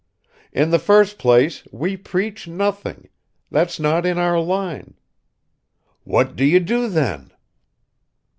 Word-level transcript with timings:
"In 0.51 0.71
the 0.71 0.79
first 0.79 1.19
place, 1.19 1.63
we 1.71 1.95
preach 1.95 2.47
nothing; 2.47 3.07
that's 3.51 3.79
not 3.79 4.03
in 4.03 4.17
our 4.17 4.39
line..." 4.39 4.95
"What 6.05 6.35
do 6.35 6.43
you 6.43 6.59
do, 6.59 6.89
then?" 6.89 7.31